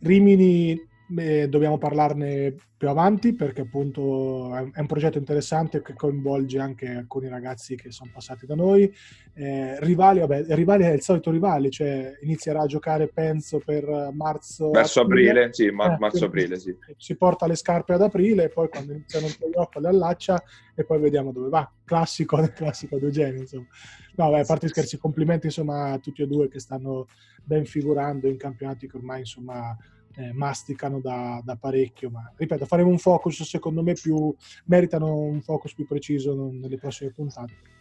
[0.01, 6.87] Rimini Beh, dobbiamo parlarne più avanti perché appunto è un progetto interessante che coinvolge anche
[6.87, 8.89] alcuni ragazzi che sono passati da noi.
[9.35, 14.71] Eh, rivali, vabbè, Rivali è il solito rivale, cioè inizierà a giocare penso per marzo.
[14.71, 16.77] Verso aprile, aprile sì, mar- eh, marzo-aprile, sì.
[16.97, 20.41] Si porta le scarpe ad aprile e poi quando iniziano il playoff le allaccia
[20.77, 21.69] e poi vediamo dove va.
[21.85, 23.67] Classico, classico di Eugenio, insomma.
[24.15, 27.07] No, beh, a parte scherzi, complimenti insomma a tutti e due che stanno
[27.43, 29.77] ben figurando in campionati che ormai insomma
[30.17, 34.35] eh, masticano da, da, parecchio, ma ripeto, faremo un focus secondo me più,
[34.67, 37.79] meritano un focus più preciso nelle prossime puntate.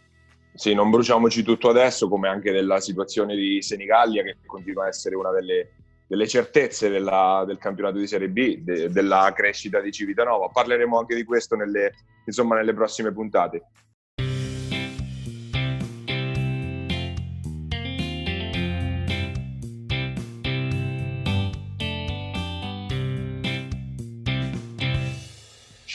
[0.54, 5.16] Sì, non bruciamoci tutto adesso, come anche della situazione di Senigallia, che continua a essere
[5.16, 5.72] una delle,
[6.08, 10.50] delle certezze della, del campionato di Serie B, de, della crescita di Civitanova.
[10.50, 11.94] Parleremo anche di questo nelle,
[12.26, 13.68] insomma, nelle prossime puntate.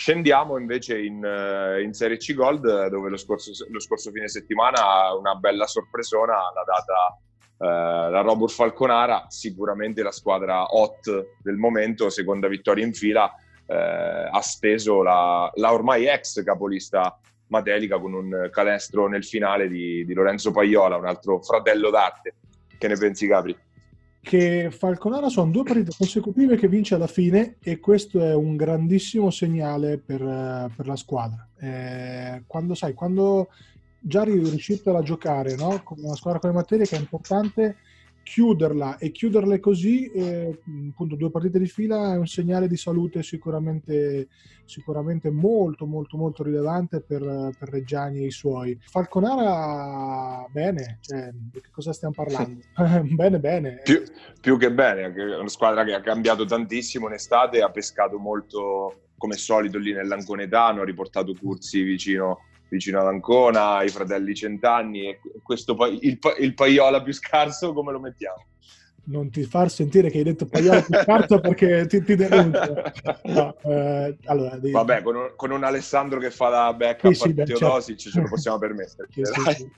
[0.05, 5.15] Scendiamo invece in, eh, in, Serie C Gold, dove lo scorso, lo scorso, fine settimana
[5.15, 7.19] una bella sorpresona l'ha data
[7.57, 14.29] eh, la Robur Falconara, sicuramente la squadra hot del momento, seconda vittoria in fila, eh,
[14.31, 20.13] ha steso la, la, ormai ex capolista Matelica con un canestro nel finale di, di
[20.13, 22.35] Lorenzo Paiola, un altro fratello d'arte.
[22.77, 23.57] Che ne pensi Capri?
[24.25, 29.31] Che Falconara sono due partite consecutive che vince alla fine e questo è un grandissimo
[29.31, 30.19] segnale per,
[30.75, 31.47] per la squadra.
[31.61, 33.51] Eh, quando sai, quando
[34.01, 35.83] già riuscite a giocare no?
[35.85, 37.77] con una squadra come materia che è importante
[38.25, 40.59] chiuderla e chiuderle così, eh,
[40.91, 44.29] appunto due partite di fila, è un segnale di salute sicuramente,
[44.65, 47.21] sicuramente molto molto molto rilevante per,
[47.57, 48.77] per Reggiani e i suoi.
[48.81, 52.61] Falconara bene, cioè, di che cosa stiamo parlando?
[53.15, 53.81] bene bene.
[53.85, 54.03] Più,
[54.41, 59.03] più che bene, è una squadra che ha cambiato tantissimo in estate, ha pescato molto
[59.17, 62.41] come solito lì nell'Anconetano, ha riportato Curzi vicino
[62.75, 68.01] vicino ad Ancona, i fratelli Centanni e questo il, il Paiola più scarso come lo
[68.01, 68.47] mettiamo?
[69.07, 72.75] Non ti far sentire che hai detto Paiola più scarso perché ti, ti denuncio.
[73.25, 74.71] No, eh, allora, di...
[74.71, 78.11] Vabbè, con un, con un, Alessandro che fa la backup sì, sì, a Teodosic certo.
[78.11, 79.09] ce lo possiamo permettere.
[79.11, 79.23] Sì,
[79.55, 79.71] sì,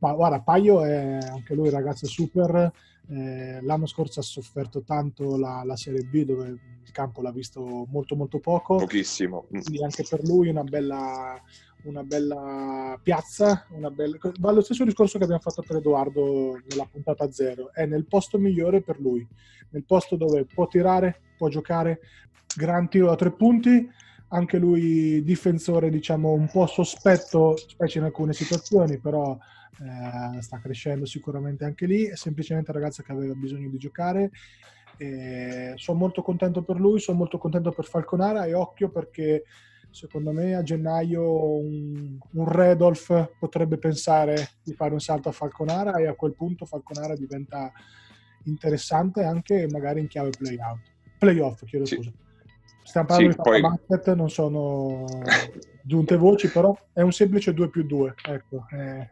[0.00, 2.72] Ma guarda, Paio è anche lui un ragazzo super.
[3.08, 7.86] Eh, l'anno scorso ha sofferto tanto la, la, Serie B dove il campo l'ha visto
[7.88, 8.76] molto molto poco.
[8.76, 9.46] Pochissimo.
[9.48, 11.40] Quindi anche per lui una bella,
[11.84, 14.18] una bella piazza, una bella...
[14.38, 18.38] va lo stesso discorso che abbiamo fatto per Edoardo nella puntata zero, è nel posto
[18.38, 19.26] migliore per lui,
[19.70, 22.00] nel posto dove può tirare, può giocare,
[22.56, 23.88] gran tiro da tre punti,
[24.28, 29.36] anche lui difensore diciamo un po' sospetto, specie in alcune situazioni, però
[29.80, 34.30] eh, sta crescendo sicuramente anche lì, è semplicemente un ragazzo che aveva bisogno di giocare.
[35.74, 39.44] sono molto contento per lui, sono molto contento per Falconara e occhio perché
[39.92, 45.98] secondo me a gennaio un, un Redolf potrebbe pensare di fare un salto a Falconara
[45.98, 47.70] e a quel punto Falconara diventa
[48.44, 50.80] interessante anche magari in chiave play-out.
[51.18, 51.94] Playoff, chiedo Sì.
[51.96, 52.10] scusa.
[52.82, 55.04] Stiamo parlando Sì, di poi- basket, non sono
[55.84, 58.14] giunte voci, però è un semplice 2 più 2.
[58.26, 59.08] Ecco, eh,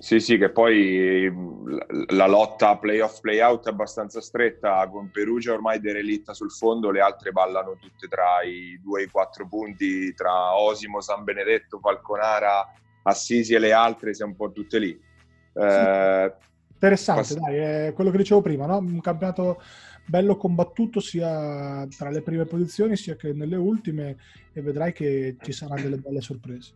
[0.00, 5.80] Sì, sì, che poi mh, la- lotta playoff playout è abbastanza stretta, con Perugia ormai
[5.80, 10.56] derelitta sul fondo, le altre ballano tutte tra i 2 e i 4 punti, tra
[10.56, 12.64] Osimo, San Benedetto, Falconara,
[13.02, 14.96] Assisi e le altre, siamo un po' tutte lì.
[15.54, 16.32] Eh,
[16.80, 18.76] Interessante, Pass- dai, è quello che dicevo prima, no?
[18.78, 19.60] un campionato
[20.06, 24.16] bello combattuto sia tra le prime posizioni sia che nelle ultime
[24.54, 26.74] e vedrai che ci saranno delle belle sorprese.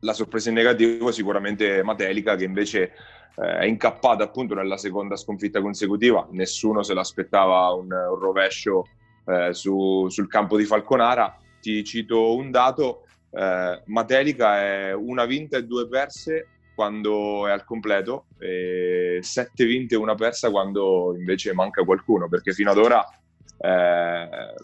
[0.00, 2.92] La sorpresa in negativo sicuramente Matelica che invece
[3.36, 8.86] eh, è incappata appunto nella seconda sconfitta consecutiva, nessuno se l'aspettava un, un rovescio
[9.26, 11.36] eh, su- sul campo di Falconara.
[11.60, 17.64] Ti cito un dato, eh, Matelica è una vinta e due perse quando è al
[17.64, 23.04] completo, e sette vinte e una persa quando invece manca qualcuno, perché fino ad ora
[23.58, 24.54] eh,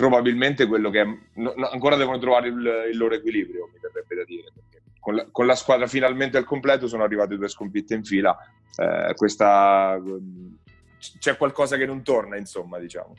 [0.00, 4.24] probabilmente quello che è, no- ancora devono trovare il, il loro equilibrio, mi verrebbe da
[4.24, 4.52] dire.
[4.98, 8.34] Con la, con la squadra finalmente al completo sono arrivate due sconfitte in fila.
[8.76, 10.00] eh, questa,
[11.18, 13.14] c'è qualcosa che non torna, insomma, diciamo.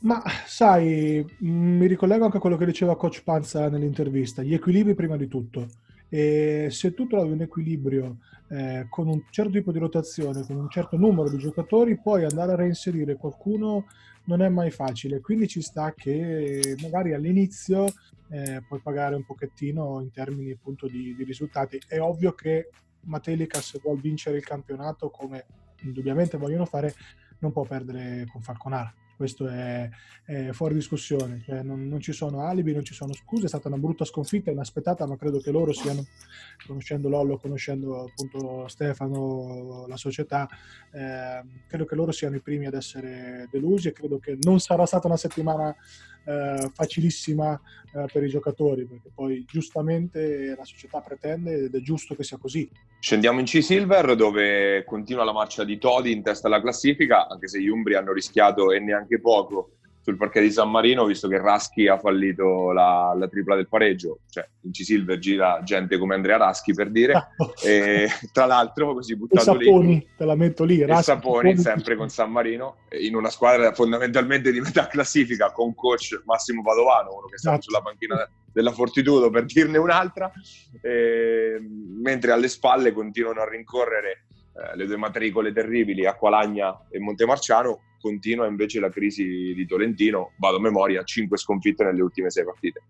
[0.00, 5.16] Ma sai, mi ricollego anche a quello che diceva Coach Panza nell'intervista, gli equilibri prima
[5.16, 5.68] di tutto.
[6.08, 8.16] E se tu trovi un equilibrio
[8.48, 12.52] eh, con un certo tipo di rotazione, con un certo numero di giocatori, poi andare
[12.52, 13.86] a reinserire qualcuno
[14.24, 15.20] non è mai facile.
[15.20, 17.86] Quindi ci sta che magari all'inizio
[18.30, 21.80] eh, puoi pagare un pochettino in termini appunto di, di risultati.
[21.86, 22.70] È ovvio che
[23.02, 25.46] Matelica se vuol vincere il campionato, come
[25.82, 26.94] indubbiamente vogliono fare,
[27.38, 28.92] non può perdere con Falconara.
[29.20, 29.86] Questo è,
[30.24, 33.68] è fuori discussione, cioè non, non ci sono alibi, non ci sono scuse, è stata
[33.68, 36.06] una brutta sconfitta, inaspettata, ma credo che loro siano,
[36.66, 40.48] conoscendo Lollo, conoscendo appunto Stefano, la società,
[40.90, 44.86] eh, credo che loro siano i primi ad essere delusi e credo che non sarà
[44.86, 45.76] stata una settimana
[46.24, 47.60] eh, facilissima
[47.94, 52.38] eh, per i giocatori, perché poi giustamente la società pretende ed è giusto che sia
[52.38, 52.68] così.
[53.00, 57.60] Scendiamo in C-Silver dove continua la marcia di Todi in testa alla classifica, anche se
[57.60, 61.86] gli Umbri hanno rischiato e neanche poco sul parquet di San Marino, visto che Raschi
[61.86, 64.20] ha fallito la, la tripla del pareggio.
[64.28, 67.28] Cioè, in C-Silver gira gente come Andrea Raschi, per dire.
[67.62, 69.64] E, tra l'altro, così E buttato lì...
[69.66, 70.80] Saponi, te la metto lì.
[70.80, 71.58] E Raschi, Saponi, Saponi.
[71.58, 77.16] sempre con San Marino, in una squadra fondamentalmente di metà classifica con coach Massimo Padovano,
[77.16, 77.62] uno che sta Esatto.
[77.62, 80.32] sulla panchina della Fortitudo per dirne un'altra,
[80.80, 87.80] e, mentre alle spalle continuano a rincorrere eh, le due matricole terribili, Acqualagna e Montemarciano,
[88.00, 92.82] continua invece la crisi di Tolentino, vado a memoria, 5 sconfitte nelle ultime 6 partite.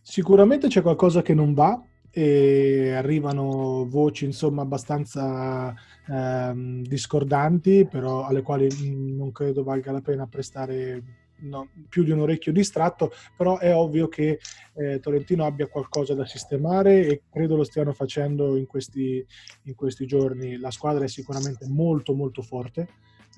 [0.00, 5.74] Sicuramente c'è qualcosa che non va e arrivano voci insomma abbastanza
[6.06, 11.02] ehm, discordanti, però alle quali mh, non credo valga la pena prestare
[11.42, 14.38] no, più di un orecchio distratto, però è ovvio che
[14.74, 19.24] eh, Tolentino abbia qualcosa da sistemare e credo lo stiano facendo in questi,
[19.64, 20.58] in questi giorni.
[20.58, 22.88] La squadra è sicuramente molto molto forte.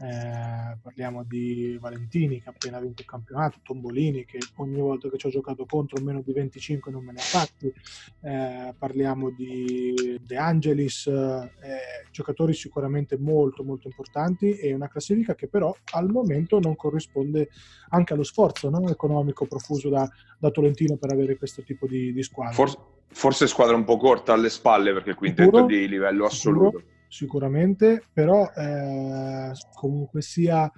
[0.00, 5.16] Eh, parliamo di Valentini che ha appena vinto il campionato, Tombolini che ogni volta che
[5.18, 7.72] ci ho giocato contro meno di 25 non me ne ha fatti,
[8.22, 11.50] eh, parliamo di De Angelis, eh,
[12.10, 17.50] giocatori sicuramente molto molto importanti e una classifica che però al momento non corrisponde
[17.90, 18.88] anche allo sforzo no?
[18.88, 22.54] economico profuso da, da, Tolentino per avere questo tipo di, di squadra.
[22.54, 22.78] Forse,
[23.08, 25.64] forse squadra un po' corta alle spalle perché Sicuro?
[25.64, 26.78] è di livello assoluto.
[26.78, 26.92] Sicuro?
[27.14, 30.70] Sicuramente, però eh, comunque sia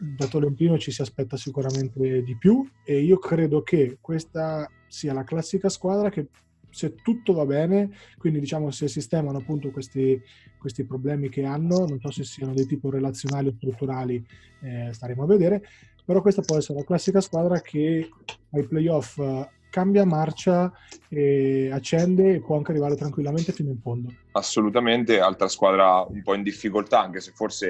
[0.00, 5.24] da Tolentino ci si aspetta sicuramente di più e io credo che questa sia la
[5.24, 6.28] classica squadra che
[6.70, 10.18] se tutto va bene, quindi diciamo se sistemano appunto questi,
[10.58, 14.24] questi problemi che hanno, non so se siano di tipo relazionali o strutturali,
[14.62, 15.62] eh, staremo a vedere,
[16.04, 18.08] però questa può essere la classica squadra che
[18.52, 19.18] ai playoff
[19.70, 20.72] cambia marcia,
[21.08, 24.12] e accende e può anche arrivare tranquillamente fino in fondo.
[24.32, 27.68] Assolutamente, altra squadra un po' in difficoltà, anche se forse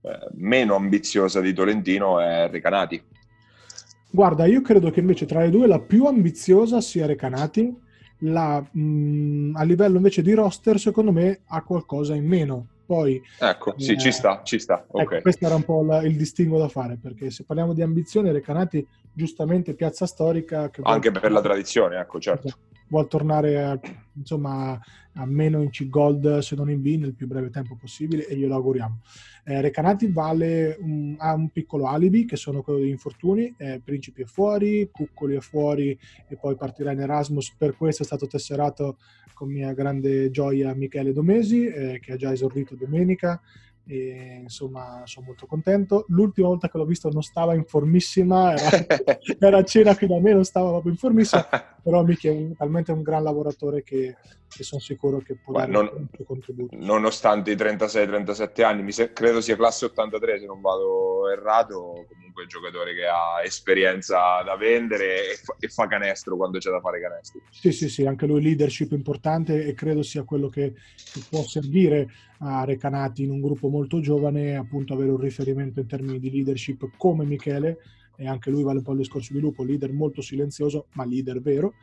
[0.00, 3.02] eh, meno ambiziosa di Tolentino è Recanati.
[4.10, 7.82] Guarda, io credo che invece tra le due la più ambiziosa sia Recanati,
[8.18, 12.68] la, mh, a livello invece di roster secondo me ha qualcosa in meno.
[12.86, 14.84] Poi, ecco, sì, eh, ci sta, ci sta.
[14.84, 15.22] Ecco, Okay.
[15.22, 18.86] questo era un po' la, il distinguo da fare, perché se parliamo di ambizione, Recanati
[19.14, 20.68] giustamente piazza storica.
[20.68, 22.52] Che Anche per la tradizione, ecco, certo.
[22.88, 23.80] Vuole tornare a,
[24.12, 24.78] insomma,
[25.14, 28.54] a meno in C-Gold se non in B nel più breve tempo possibile e glielo
[28.54, 29.00] auguriamo.
[29.44, 34.22] Eh, Recanati vale un, ha un piccolo alibi che sono quello degli infortuni, eh, Principi
[34.22, 38.98] è fuori, Cuccoli è fuori e poi partirà in Erasmus, per questo è stato tesserato
[39.34, 43.40] con mia grande gioia Michele Domesi eh, che ha già esordito domenica
[43.86, 46.06] e insomma sono molto contento.
[46.08, 48.86] L'ultima volta che l'ho visto non stava in formissima, era,
[49.38, 51.46] era a cena qui da me, non stava proprio in formissima,
[51.84, 54.16] però Michi è un, talmente un gran lavoratore che,
[54.48, 56.74] che sono sicuro che può dare non, un suo contributo.
[56.80, 62.44] Nonostante i 36-37 anni, se, credo sia classe 83 se non vado errato, comunque è
[62.44, 66.80] un giocatore che ha esperienza da vendere e fa, e fa canestro quando c'è da
[66.80, 67.42] fare canestro.
[67.50, 72.08] Sì, sì, sì, anche lui leadership importante e credo sia quello che, che può servire
[72.38, 76.88] a Recanati in un gruppo molto giovane, appunto avere un riferimento in termini di leadership
[76.96, 77.76] come Michele,
[78.16, 81.40] e anche lui vale un po' il discorso di Lupo, leader molto silenzioso, ma leader
[81.40, 81.74] vero,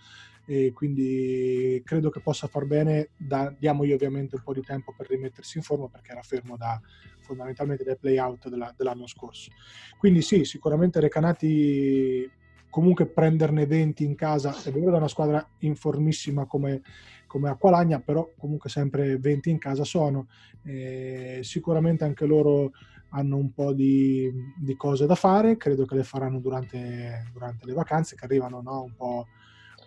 [0.45, 5.07] e quindi credo che possa far bene, da, diamogli ovviamente un po' di tempo per
[5.07, 6.79] rimettersi in forma perché era fermo da,
[7.19, 9.51] fondamentalmente dai play-out della, dell'anno scorso.
[9.97, 12.29] Quindi sì, sicuramente Recanati
[12.69, 16.82] comunque prenderne 20 in casa, è vero da una squadra informissima come,
[17.27, 20.27] come Acqualagna, però comunque sempre 20 in casa sono.
[20.63, 22.71] Eh, sicuramente anche loro
[23.12, 27.74] hanno un po' di, di, cose da fare, credo che le faranno durante, durante le
[27.74, 28.84] vacanze che arrivano no?
[28.84, 29.28] un, po',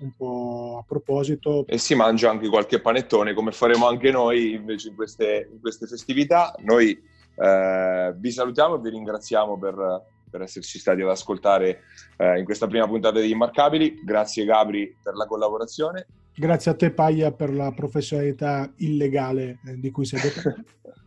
[0.00, 1.66] un, po', a proposito.
[1.66, 5.86] E si mangia anche qualche panettone come faremo anche noi invece in queste, in queste
[5.86, 6.54] festività.
[6.64, 6.90] Noi
[7.36, 11.80] eh, vi salutiamo e vi ringraziamo per, per esserci stati ad ascoltare
[12.18, 14.02] eh, in questa prima puntata di Immarcabili.
[14.04, 16.06] Grazie Gabri per la collaborazione.
[16.36, 20.62] Grazie a te Paglia per la professionalità illegale eh, di cui sei dotato.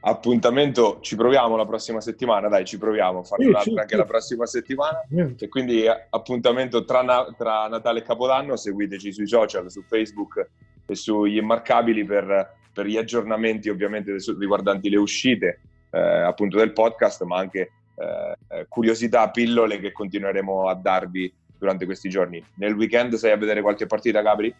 [0.00, 3.94] appuntamento, ci proviamo la prossima settimana, dai, ci proviamo a fare sì, un'altra sì, anche
[3.94, 3.96] sì.
[3.96, 5.06] la prossima settimana.
[5.38, 7.04] E quindi eh, appuntamento tra,
[7.36, 10.48] tra, Natale e Capodanno, seguiteci sui social, su Facebook
[10.86, 15.60] e sugli immarcabili per, per gli aggiornamenti ovviamente riguardanti le uscite
[15.90, 22.08] eh, appunto del podcast, ma anche eh, curiosità, pillole che continueremo a darvi durante questi
[22.08, 22.42] giorni.
[22.54, 24.54] Nel weekend sei a vedere qualche partita, Gabri?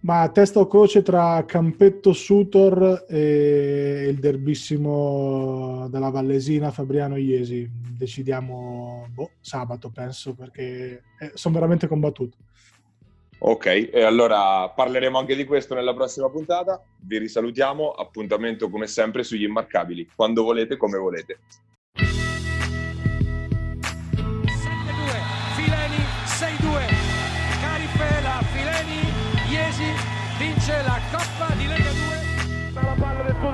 [0.00, 7.68] Ma testa o croce tra Campetto Sutor e il derbissimo della Vallesina Fabriano Iesi.
[7.96, 12.36] Decidiamo boh, sabato, penso, perché eh, sono veramente combattuto.
[13.40, 16.80] Ok, e allora parleremo anche di questo nella prossima puntata.
[17.00, 17.90] Vi risalutiamo.
[17.90, 21.40] Appuntamento come sempre sugli immarcabili, quando volete, come volete.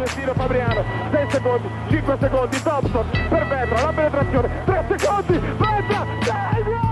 [0.05, 6.84] Destino Fabriano, 6 secondi, 5 secondi, Thompson per Vetra, la penetrazione, 3 secondi, Vetra, 6,